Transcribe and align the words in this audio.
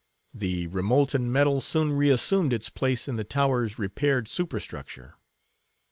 The 0.33 0.65
remolten 0.69 1.29
metal 1.31 1.61
soon 1.61 1.91
reassumed 1.93 2.53
its 2.53 2.71
place 2.71 3.07
in 3.07 3.17
the 3.17 3.23
tower's 3.23 3.77
repaired 3.77 4.27
superstructure. 4.27 5.13